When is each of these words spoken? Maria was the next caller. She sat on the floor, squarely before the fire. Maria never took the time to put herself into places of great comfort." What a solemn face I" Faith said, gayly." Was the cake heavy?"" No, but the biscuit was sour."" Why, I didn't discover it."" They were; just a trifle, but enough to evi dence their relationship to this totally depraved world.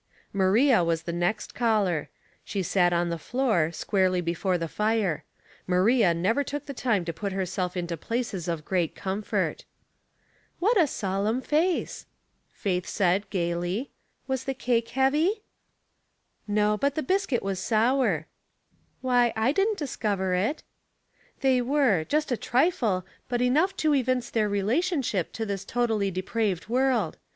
Maria 0.33 0.83
was 0.83 1.03
the 1.03 1.13
next 1.13 1.53
caller. 1.53 2.09
She 2.43 2.63
sat 2.63 2.91
on 2.91 3.09
the 3.09 3.19
floor, 3.19 3.71
squarely 3.71 4.19
before 4.19 4.57
the 4.57 4.67
fire. 4.67 5.23
Maria 5.67 6.11
never 6.11 6.43
took 6.43 6.65
the 6.65 6.73
time 6.73 7.05
to 7.05 7.13
put 7.13 7.31
herself 7.33 7.77
into 7.77 7.95
places 7.95 8.47
of 8.47 8.65
great 8.65 8.95
comfort." 8.95 9.63
What 10.59 10.75
a 10.81 10.87
solemn 10.87 11.39
face 11.39 12.07
I" 12.09 12.49
Faith 12.63 12.87
said, 12.87 13.29
gayly." 13.29 13.91
Was 14.27 14.45
the 14.45 14.55
cake 14.55 14.89
heavy?"" 14.89 15.43
No, 16.47 16.77
but 16.77 16.95
the 16.95 17.03
biscuit 17.03 17.43
was 17.43 17.59
sour."" 17.59 18.25
Why, 19.01 19.31
I 19.35 19.51
didn't 19.51 19.77
discover 19.77 20.33
it."" 20.33 20.63
They 21.41 21.61
were; 21.61 22.05
just 22.05 22.31
a 22.31 22.37
trifle, 22.37 23.05
but 23.29 23.39
enough 23.43 23.77
to 23.77 23.91
evi 23.91 24.05
dence 24.05 24.31
their 24.31 24.49
relationship 24.49 25.31
to 25.33 25.45
this 25.45 25.63
totally 25.63 26.09
depraved 26.09 26.69
world. 26.69 27.17